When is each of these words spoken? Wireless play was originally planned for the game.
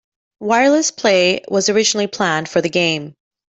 Wireless 0.39 0.89
play 0.89 1.41
was 1.47 1.69
originally 1.69 2.07
planned 2.07 2.49
for 2.49 2.59
the 2.59 2.69
game. 2.69 3.13